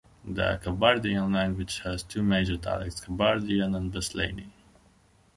The 0.25 0.59
Kabardian 0.63 1.31
language 1.31 1.81
has 1.81 2.01
two 2.01 2.23
major 2.23 2.57
dialects; 2.57 3.01
Kabardian 3.01 3.75
and 3.77 3.93
Besleney. 3.93 4.49